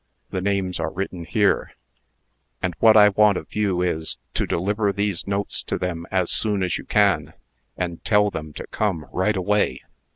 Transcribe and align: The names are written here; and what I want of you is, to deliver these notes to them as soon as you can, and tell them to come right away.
The 0.31 0.41
names 0.41 0.79
are 0.79 0.89
written 0.89 1.25
here; 1.25 1.73
and 2.59 2.73
what 2.79 2.97
I 2.97 3.09
want 3.09 3.37
of 3.37 3.53
you 3.55 3.83
is, 3.83 4.17
to 4.33 4.47
deliver 4.47 4.91
these 4.91 5.27
notes 5.27 5.61
to 5.65 5.77
them 5.77 6.07
as 6.09 6.31
soon 6.31 6.63
as 6.63 6.79
you 6.79 6.85
can, 6.85 7.33
and 7.77 8.03
tell 8.03 8.31
them 8.31 8.51
to 8.53 8.65
come 8.65 9.05
right 9.13 9.35
away. 9.35 9.83